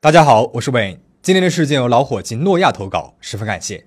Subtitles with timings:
[0.00, 0.98] 大家好，我是 Wayne。
[1.22, 3.86] 今天的事件由老伙计诺亚投稿，十分感谢。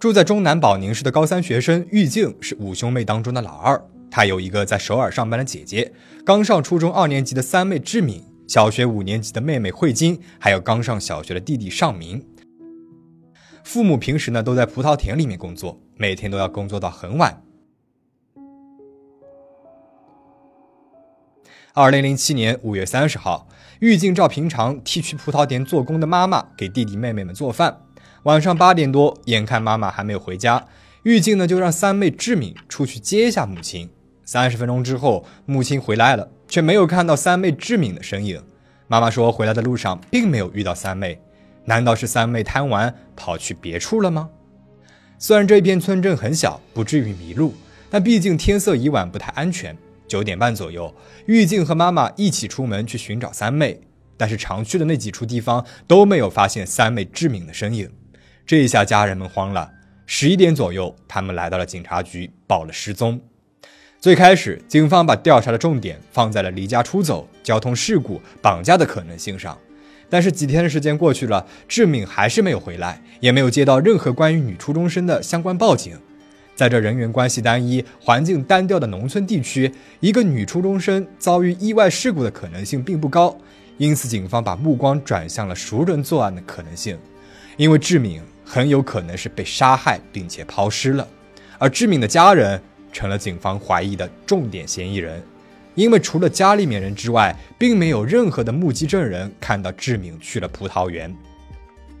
[0.00, 3.80] 住在中南保宁市的高三学生玉静是五兄妹当中的老二，
[4.10, 5.92] 她有一个在首尔上班的姐姐，
[6.26, 12.26] 刚上初中二年级的三妹志敏，小学五年级的妹妹慧晶，还有刚上小学的弟弟尚明。
[13.62, 17.44] 父母平时呢都在葡萄田里面工作，每天都要工作到很晚。
[21.74, 23.48] 二零零七年五月三十号，
[23.80, 27.74] 玉静照平常替去葡萄田做工的妈妈给弟弟妹妹们做饭。
[28.24, 30.66] 晚上八点多，眼看妈妈还没有回家，
[31.04, 33.88] 玉静呢就让三妹志敏出去接一下母亲。
[34.22, 38.42] 三十分钟之后，母亲回来了，却没有看到三妹志敏的身影。
[38.86, 41.18] 妈妈说，回来的路上并没有遇到三妹，
[41.64, 44.28] 难道是三妹贪玩跑去别处了吗？
[45.18, 47.54] 虽然这片村镇很小，不至于迷路，
[47.88, 49.74] 但毕竟天色已晚，不太安全。
[50.12, 50.94] 九点半左右，
[51.24, 53.80] 玉静和妈妈一起出门去寻找三妹，
[54.18, 57.90] 但是常去的那几处地方都没有发现三妹志敏的身影。
[58.44, 59.70] 这一下家人们慌了。
[60.04, 63.18] 十一点左右，他们来到了警察局，报了失踪。
[63.98, 69.56] 最开始，警方把调查的重点放在了离家出走、交通事故、绑架的可能性上。
[70.10, 75.96] 但是几天的时间过去了，志敏还是没有回来，也没有接到任何关于女初中生的相关报警。
[76.62, 79.68] 在这人员关系单一、环境单调的农村地区，
[79.98, 83.36] 一个女初中生遭遇意外事故的可能性并不高，
[83.78, 86.96] 因此警方把目光转向了熟人作案的可能性。
[87.56, 91.04] 因为志敏很有可能是被杀害并且抛尸了，
[91.58, 95.20] 而志敏的家人成了警方怀疑的重点嫌疑人。
[95.74, 101.12] 因为除了家里面人之外，并没有任何的目击证人看到志敏去了葡萄园。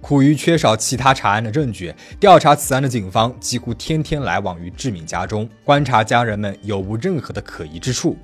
[0.02, 8.18] 苦于缺少其他查案的证据，调查此案的警方几乎天天来往于志敏家中，观察家人们有无任何的可疑之处。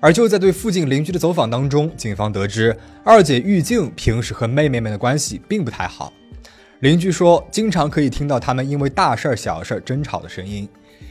[0.00, 6.12] 而就在对附近邻居的走访当中，警方得知二姐玉静平时和妹妹们的关系并不太好。
[6.80, 10.68] 邻居说，经常可以听到他们因为大事儿、小事儿争吵的声音。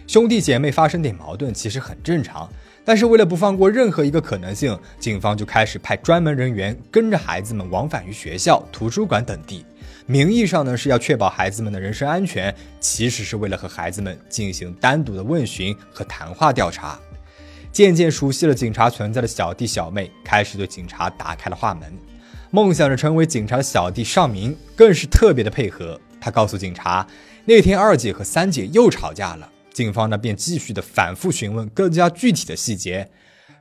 [0.08, 2.50] 兄弟姐妹发生点矛盾其实很正常，
[2.86, 9.66] 但是为了不放过任何一个可能性，警方就开始派专门人员跟着孩子们往返于学校、图书馆等地。
[10.10, 16.98] 名义上呢是要确保孩子们的人身安全，其实是为了和孩子们进行单独的问询和谈话调查。
[17.74, 21.94] 渐渐熟悉了警察存在的小弟小妹开始对警察打开了话门。
[22.52, 26.00] 梦想着成为警察的小弟尚明更是特别的配合。
[26.22, 27.06] 他告诉警察，
[27.44, 29.52] 那天二姐和三姐又吵架了。
[29.74, 33.12] 警方呢便继续的反复询问更加具体的细节：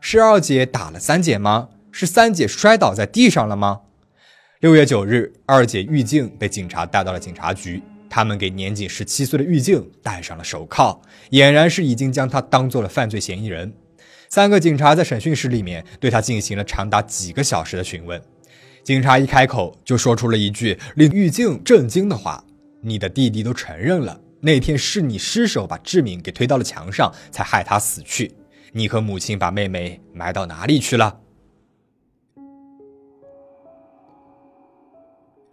[0.01, 1.71] 是二姐打了三姐吗？
[1.91, 3.81] 是三姐摔倒在地上了吗？
[4.61, 7.83] 六月九日，二姐玉静被警察带到了警察局。
[8.09, 10.99] 他们给年仅十七岁的玉静戴上了手铐，
[11.31, 13.71] 俨然是已经将她当做了犯罪嫌疑人。
[14.31, 18.19] 三个警察在审讯室里面对她进行了长达几个小时的询问。
[18.83, 22.43] 警察一开口就说出了一句令玉静震惊的话
[22.81, 28.33] ：“你的弟弟都承认了，那天是你失手把志敏给推到了墙上，才害他死去。
[28.73, 31.19] 你和母亲把妹妹埋到哪里去了？”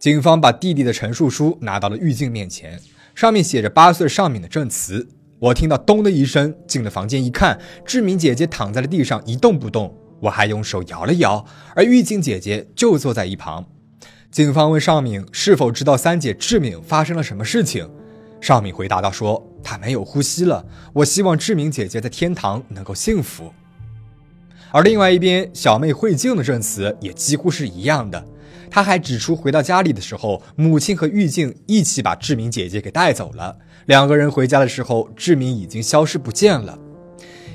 [0.04, 2.78] 警方把弟弟的陈述书拿到了狱警面前，
[3.16, 5.08] 上面写着八岁尚敏的证词。
[5.40, 13.66] 我听到咚的一声，进了房间一看，志敏姐姐躺在了地上一动不动，我还用手摇了摇，而狱警姐姐就坐在一旁。
[14.30, 17.90] 警方问尚敏是否知道三姐志敏发生了什么事情，
[18.42, 20.66] 尚敏回答道：“说她没有呼吸了。
[20.92, 23.54] 我希望志敏姐姐在天堂能够幸福。”
[24.74, 28.28] 而另外一边，小妹慧静的证词也几乎是一样的。
[28.74, 33.56] 他还指出，回到家里的时候，母亲和玉静一起把志明姐姐给带走了。
[33.86, 36.76] 两个人回家的时候，志明已经消失不见了。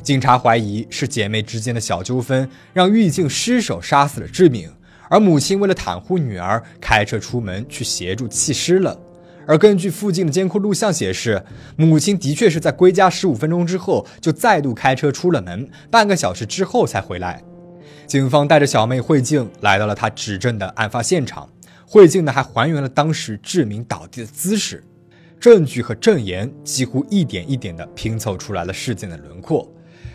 [0.00, 4.70] 警察怀疑是姐妹之间的小纠纷，让玉静失手杀死了志明，
[5.10, 8.96] 而母亲为了袒护女儿，开车出门去协助弃尸了。
[9.44, 17.42] 而根据附近的监控录像显示，母亲的确是在归家十五分钟之后，就再度开车出了门，半个小时之后才回来。
[18.08, 21.46] 警方带着小妹慧静来到了他指证的案发现场，
[21.86, 24.82] 慧静呢还还原了当时志明倒地的姿势，
[25.38, 29.70] 证据和证言几乎一点一点的拼凑出来了事件的轮廓。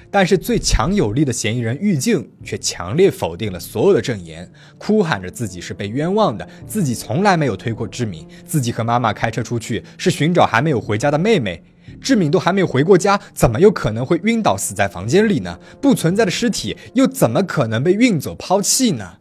[0.09, 11.63] 但是最强有力的嫌疑人玉静却强烈否定了所有的证言，哭喊着自己是被冤枉的，自己从来没有推过志明，自己和妈妈开车出去是寻找还没有回家的妹妹。
[12.03, 15.57] 志敏都还没有回过家，怎么有可能会晕倒死在房间里呢？
[15.81, 19.13] 不存在的尸体又怎么可能被运走抛弃呢？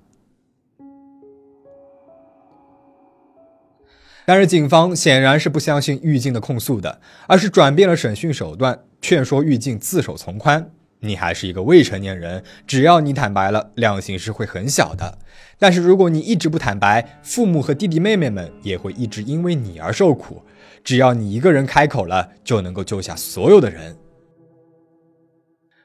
[4.24, 8.80] 但是警方显然是不相信狱警的控诉的，而是转变了审讯手段。
[9.00, 10.70] 劝说玉静自首从宽。
[11.00, 15.18] 你还是一个未成年人，只要你坦白了，量刑是会很小的。
[15.58, 20.40] 但是如果你一直不坦白，父母和弟弟妹妹们也会一直因为你而受苦。
[20.84, 23.96] 只要你一个人开口了，就能够救下所有的人。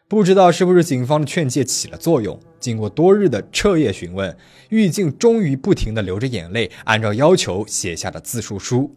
[0.07, 4.35] 不知道是不是警方的劝诫起了作用，经过多日的彻夜询问，
[4.69, 8.95] 狱警终于不停地流着眼泪，按照要求写下了自述书。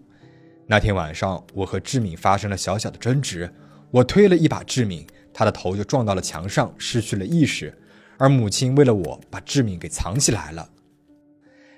[0.67, 3.53] 那天晚上，我和志敏发生了小小的争执，
[3.91, 5.05] 我推了一把志敏。
[5.33, 7.77] 他的头就撞到了墙上，失去了意识。
[8.17, 10.69] 而母亲为了我，把志敏给藏起来了。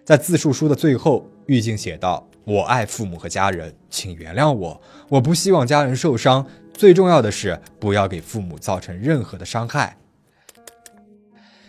[0.05, 4.81] 在自述书的最后，玉静写道：“我爱父母和家人，请原谅我。
[5.09, 9.97] 我不希望家人受伤，最重要的是不要给父母造成任何的伤害。”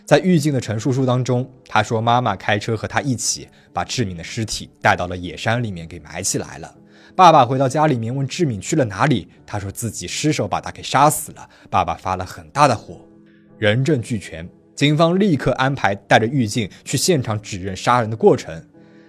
[0.06, 6.76] 在狱警的陈述书当中，他说：“妈妈开车和他一起把志敏的尸体带到了野山里面，给埋起来了。”
[7.16, 11.48] 爸爸回到家里面问志敏去了哪里，他说自己失手把他给杀死了。
[11.70, 13.00] 爸爸发了很大的火，
[13.58, 18.62] 人证俱全，警方立刻安排带着狱警去现场指认杀人的过程。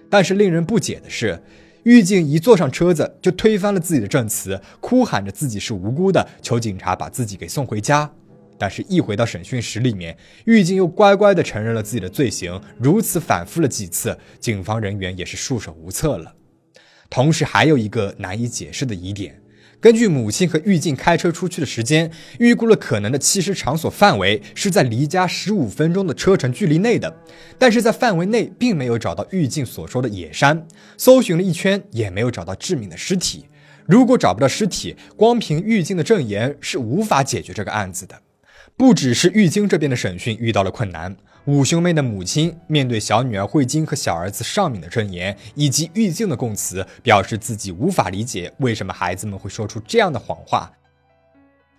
[0.09, 1.41] 但是令人不解的是，
[1.83, 8.09] 狱警一坐上车子就推翻了自己的证词，哭喊着自己是无辜的，求警察把自己给送回家。
[8.57, 12.59] 但是，一回到审讯室里面，狱警又乖乖地承认了自己的罪行。
[12.79, 16.33] 如此反复了几次，警方人员也是束手无策了。
[17.09, 19.39] 同时还有一个难以解释的疑点，
[19.85, 22.09] 根据母亲和玉静开车出去的时间，
[22.39, 27.15] 预估了可能的弃尸场所范围是在离家十五分钟的车程距离内的，
[27.59, 30.65] 但是在范围内并没有找到玉静所说的野山，
[30.97, 33.45] 搜寻了一圈也没有找到致敏的尸体。
[33.85, 38.19] 如果找不到尸体，光凭玉静的证言是无法解决这个案子的。
[38.75, 41.15] 不只是狱警这边的审讯遇到了困难。
[41.45, 50.71] 五兄妹的母亲面对小女儿慧晶和小儿子尚敏的证言，以及玉静的供词，表示自己无法理解为什么孩子们会说出这样的谎话。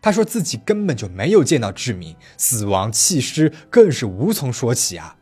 [0.01, 5.17] 他说自己根本就没有见到志敏死亡弃尸，更是无从说起啊！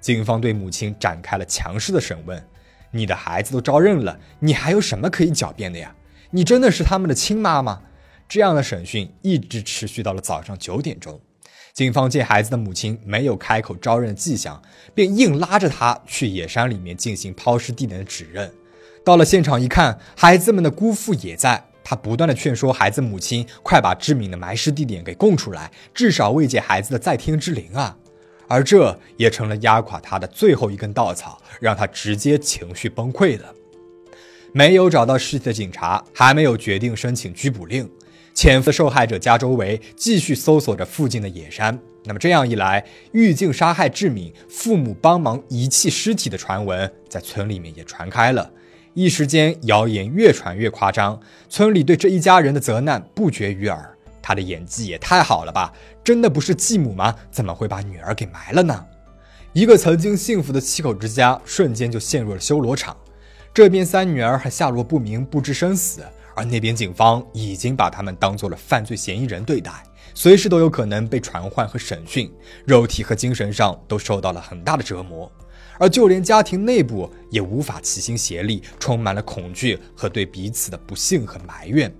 [0.00, 2.40] 警方对母亲展开了强势的审问
[2.92, 5.92] ：“你的孩子都招认了，你还有什么可以狡辩的呀？
[6.30, 7.82] 你真的是他们的亲妈吗？”
[8.28, 11.20] 这样的审讯一直持续到了早上九点钟。
[11.72, 14.60] 警方见孩子的母亲没有开口招认的迹象，
[14.94, 18.50] 便硬拉着他去野山里面进行抛尸地点的指认。
[19.04, 27.96] 到了现场一看，孩子们的姑父也在，他不断的劝说孩子母亲快把致敏的埋尸地点给供出来，至少慰藉孩子的在天之灵啊！
[28.46, 33.54] 而这也成了压垮他的最后一根稻草，让他直接情绪崩溃了。
[34.52, 37.88] 没有找到尸体的警察还没有决定申请拘捕令。
[38.34, 41.78] 潜伏受害者家周围，继续搜索着附近的野山。
[42.04, 48.50] 那么这样一来，狱警杀害志敏，父母帮忙遗弃尸体的传闻在村里面也传开了。
[48.94, 53.94] 一时间，谣言越传越夸张，村里对这一家人的责难不绝于耳。
[54.22, 55.72] 他的演技也太好了吧？
[56.02, 57.14] 真的不是继母吗？
[57.30, 58.86] 怎么会把女儿给埋了呢？
[59.52, 62.96] 一个曾经幸福的七口之家，瞬间就陷入了修罗场。
[63.52, 66.02] 这边三女儿还下落不明，不知生死。
[66.34, 69.72] 而那边警方已经把他们当做了犯罪嫌疑人对待，
[70.14, 72.32] 随时都有可能被传唤和审讯，
[72.64, 75.30] 肉体和精神上都受到了很大的折磨，
[75.78, 81.92] 而就连家庭内部也无法齐心协力，充满了恐惧和对彼此的不幸和埋怨。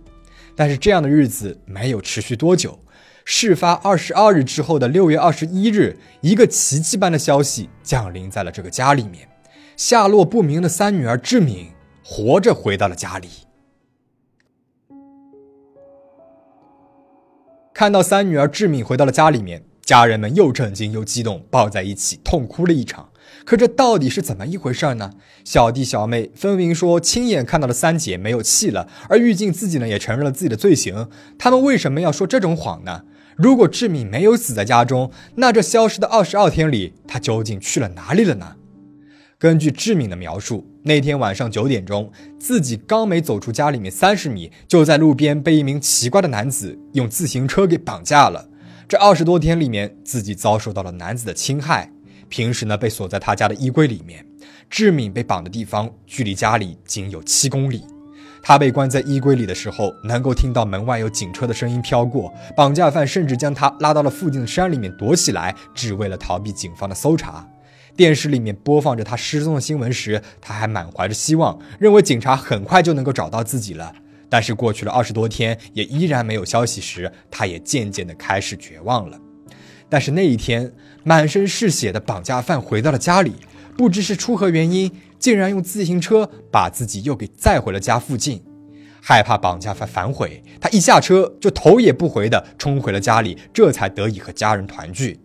[0.57, 2.79] 但是这样的日子没有持续多久，
[3.25, 9.29] 事发二十二日之后的六月二十一日，一个奇迹般的消息降临在了这个家里面，
[9.77, 11.71] 下落不明的三女儿志敏
[12.05, 13.29] 活着回到了家里。
[17.81, 23.09] 看到三女儿志敏回到了家里面，家人们又震惊又激动，抱在一起痛哭了一场。
[23.47, 25.13] 可这到底是怎么一回事呢？
[25.47, 31.09] 小弟小妹分明说亲眼看到了三姐没有气了，而玉静自己呢也承认了自己的罪行。
[31.39, 33.05] 他们为什么要说这种谎呢？
[33.37, 38.57] 如果志敏没有死在家中，那这消失的二十二天里，她究竟去了哪里了呢？
[39.41, 48.51] 根据志敏的描述，那天晚上九点钟，自己刚没走出家里面三十米，就在路边被一名奇怪的男子用自行车给绑架了。
[48.87, 51.91] 这二十多天里面，自己遭受到了男子的侵害。
[52.29, 54.23] 平时呢，被锁在他家的衣柜里面。
[54.69, 57.83] 志敏被绑的地方距离家里仅有七公里。
[58.43, 62.31] 他被关在衣柜里的时候，能够听到门外有警车的声音飘过。
[62.55, 67.49] 绑架犯甚至将他拉到了附近的山里面躲起来，只为了逃避警方的搜查。
[68.01, 73.95] 电视里面播放着他失踪的新闻时，他还满怀着希望，认为警察很快就能够找到自己了。
[74.31, 79.21] 但是过去了二十多天，也依然没有消息时，他也渐渐的开始绝望了。
[79.91, 80.73] 但是那一天，
[81.05, 83.35] 满身是血的绑架犯回到了家里，
[83.77, 88.43] 不知是出何原因，竟然用自行车把自己又给载回了家附近。
[89.03, 95.21] 害怕绑架犯反悔，他一下车就头也不回的冲回了家里，这才得以和家人团聚。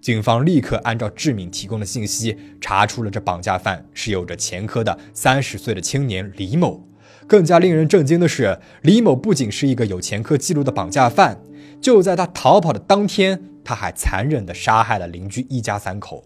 [0.00, 6.88] 警方立刻按照志敏提供的信息，查出了这绑架犯是有着前科的三十岁的青年李某。
[7.28, 11.40] 更加令人震惊的是，李某不仅是一个有前科记录的绑架犯，
[11.80, 16.24] 就在他逃跑的当天，他还残忍地杀害了邻居一家三口。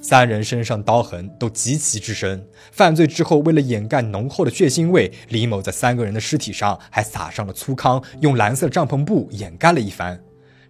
[0.00, 2.42] 三人身上刀痕都极其之深。
[2.72, 10.18] 犯罪之后，为了掩盖浓厚的血腥味，李某在三个人的尸体上还撒上了粗糠，用蓝色帐篷布掩盖了一番。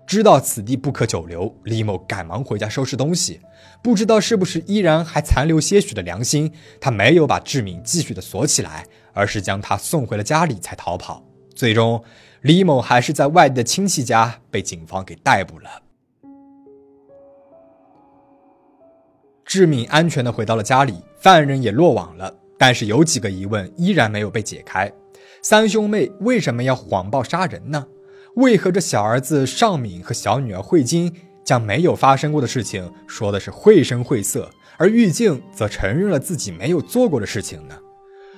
[0.07, 3.41] 知道此地不可久留，李某赶忙回家收拾东西。
[3.83, 11.25] 不知道是不是依然还残留些许的良心，他没有把志敏继续的锁起来，而是将他送回了家里才逃跑。
[11.55, 12.03] 最终，
[12.43, 15.83] 李某还是在外地的亲戚家被警方给逮捕了。
[19.45, 22.33] 志敏安全的回到了家里，犯人也落网了。
[22.59, 24.91] 但是有几个疑问依然没有被解开：
[25.43, 27.87] 三兄妹为什么要谎报杀人呢？
[28.37, 31.11] 为何这小儿子尚敏和小女儿慧晶
[31.43, 37.75] 将没有发生过的事情说的是绘声绘色，而玉静则承认了自己没有做过的事情呢？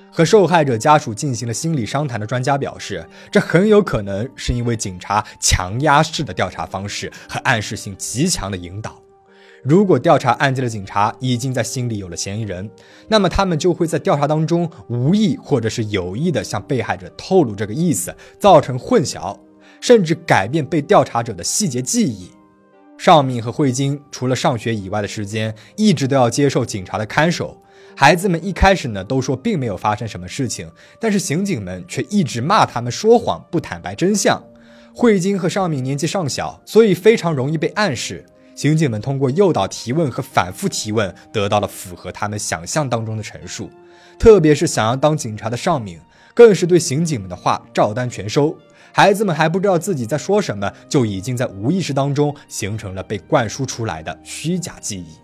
[0.09, 9.01] 和受害者家属进行了心理商谈的专家表示，这很有可能是因为警察强压式的调查方式和暗示性极强的引导。
[9.61, 12.71] 如果调查案件的警察已经在心里有了嫌疑人，
[13.09, 19.37] 那么他们就会在调查当中无意或者是有意的向被害者透露这个意思，造成混淆，
[19.81, 22.31] 甚至改变被调查者的细节记忆。
[22.97, 27.57] 尚敏和慧晶除了上学以外的时间，一直都要接受警察的看守。
[27.95, 30.69] 孩子们一开始呢都说并没有发生什么事情，
[30.99, 34.41] 但是刑警们却一直骂他们说谎，不坦白真相。
[34.93, 38.25] 慧晶和尚敏年纪尚小，所以非常容易被暗示。
[38.55, 43.69] 刑警们通过诱导提问和反复提问，得到了符合他们想象当中的陈述。
[44.17, 45.97] 特别是想要当警察的尚敏，
[46.33, 48.57] 更是对刑警们的话照单全收。
[48.91, 55.17] 孩子们还不知道自己在说什么，就已经在无意识当中形成了被灌输出来的虚假记忆。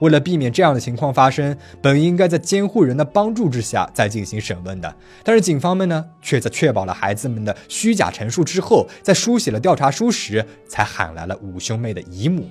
[0.00, 4.94] 为了避免这样的情况发生，本应该在监护人的帮助之下再进行审问的，
[5.24, 12.46] 但是警方们呢，却在确保了孩子们的虚假陈述之后，在书写了调查书时，才喊来了五兄妹的姨母。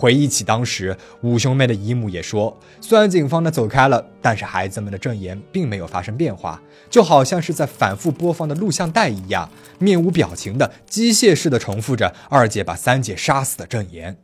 [0.00, 9.46] 回忆起当时，五兄妹的姨母也说，虽然警方呢走开了，但是孩子们的证言并没有发生变化，就好像是在反复播放的录像带一样，
[9.78, 14.16] 面无表情的机械式的重复着二姐把三姐杀死的证言。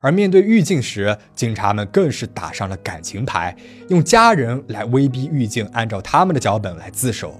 [0.00, 3.54] 而面对狱警时，警察们更是打上了感情牌，
[3.90, 7.38] 用家人来威逼狱警按照他们的脚本来自首。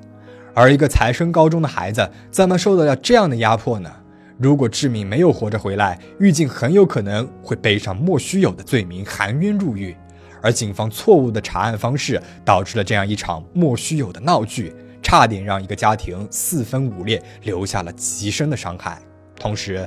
[0.54, 3.90] 而一个才升高中的孩子，怎么受得了这样的压迫呢？
[4.40, 9.96] 如果志敏没有活着回来，狱警很有可能会背上莫须有的罪名，含冤入狱。
[10.40, 19.02] 而警方错误的查案方式，导致了这样一场莫须有的闹剧，差点让一个家庭四分五裂，留下了极深的伤害。
[19.34, 19.84] 同时，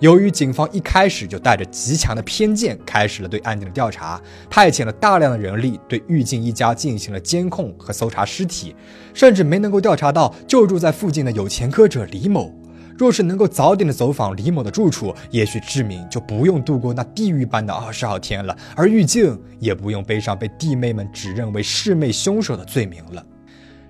[0.00, 4.20] 由于警方一开始就带着极强的偏见，开始了对案件的调查，
[4.50, 8.76] 派遣了大量的人力对狱警一家进行了监控和搜查尸体，
[9.14, 12.54] 甚至没能够调查到就住在附近的有前科者李某。
[12.96, 23.24] 若是能够早点的走访李某的住处，也许志敏就不用度过那地狱般的二十二天了，而玉静也不用背上被弟妹们指认为弑妹凶手的罪名了。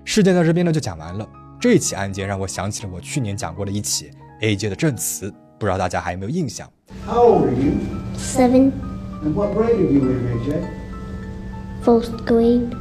[0.03, 1.27] 事件到这边呢就讲完了。
[1.59, 6.69] 这起案件让我想起了我去年讲过的一起 A J 的证词，不知道大家还有没有印象
[7.07, 7.73] ？How old are you?
[8.17, 8.71] Seven.
[9.23, 10.63] And what grade are you in, AJ?
[11.83, 12.75] First grade.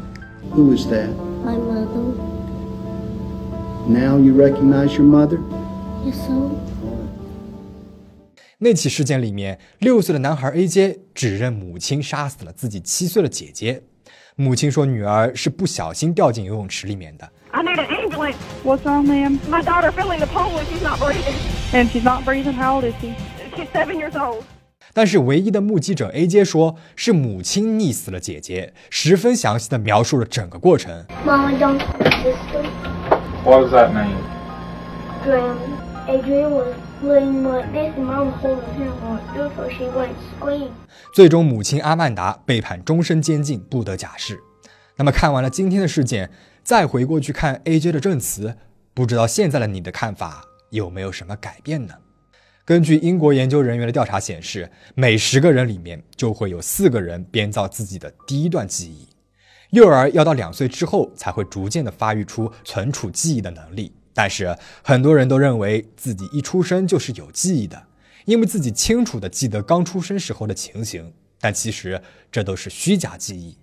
[0.53, 1.09] Who is that?
[1.45, 2.15] My mother.
[3.89, 5.39] Now you recognize your mother?
[8.59, 13.83] 那起事件里面，六岁的男孩 A J 指认母亲杀死了自己七岁的姐姐。
[14.37, 17.31] 母亲说，女儿是不小心掉进游泳池里面的。
[17.51, 18.37] I need an ambulance.
[18.65, 19.39] What's wrong, ma'am?
[19.51, 21.37] My daughter fell in the pool and she's not breathing.
[21.73, 22.55] And she's not breathing.
[22.55, 23.15] How old is she?
[23.55, 24.45] She's seven years old.
[24.93, 31.05] 但是唯一的目击者 A.J 说是母亲溺死了姐姐，十分详细的描述了整个过程。
[31.27, 31.79] Mama my
[32.23, 32.65] sister,
[33.45, 34.15] What does that mean?
[35.25, 35.84] drowned.
[41.15, 44.39] 最终，母亲阿曼达被判终身监禁，不得假释。
[44.97, 46.31] 那么，看完了今天的事件，
[46.63, 48.55] 再回过去看 A.J 的证词，
[48.93, 51.95] 不知道现在的你的看法有没有什么改变呢？
[52.67, 59.09] 根据英国研究人员的调查显示，每十个人里面就会有四个人编造自己的第一段记忆。
[59.71, 67.83] 幼儿要到两岁之后才会逐渐的发育出存储记忆的能力，但是很多人都认为自己一出生就是有记忆的，
[68.25, 71.13] 因为自己清楚的记得刚出生时候的情形。
[71.41, 72.01] 但其实
[72.33, 73.59] 这都是虚假记忆。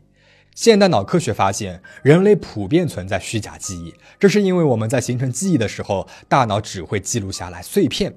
[0.53, 8.13] 现代脑科学发现，人类普遍存在虚假记忆，这是因为我们在形成记忆的时候，大脑只会记录下来碎片。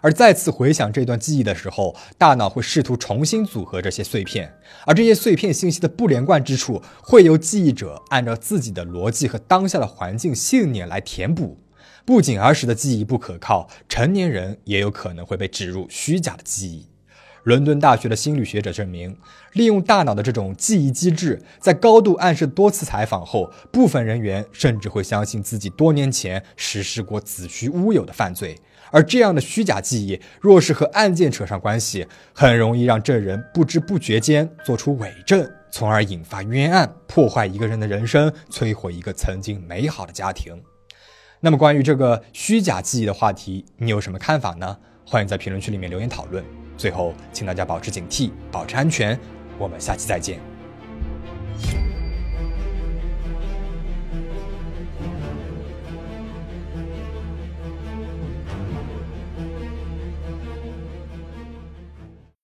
[0.00, 4.54] 而再次回想这段记忆的时候，大脑会试图重新组合这些碎片，
[4.86, 11.58] 而这些碎片信息的不连贯之处，会由记忆者按照自己的逻辑和当下的环境信念来填补。
[12.08, 16.86] 不仅儿时的记忆不可靠，成年人也有可能会被植入虚假的记忆。
[17.42, 19.14] 伦敦大学的心理学者证明，
[19.52, 28.56] 利用大脑的这种记忆机制，在高度暗示多次采访后，部分人员甚至会相信自己多年前实施过子虚乌有的犯罪。
[28.90, 40.58] 而这样的虚假记忆，若是和案件扯上关系，很容易让证人不知不觉间做出伪证，从而引发冤案，破坏一个人的人生，摧毁一个曾经美好的家庭。
[41.40, 44.76] 那么关于这个虚假记忆的话题你有什么看法呢？
[45.06, 46.44] 欢迎在评论区里面留言讨论。
[46.76, 49.18] 最后请大家保持警惕保持安全。
[49.58, 50.38] 我们下期再见。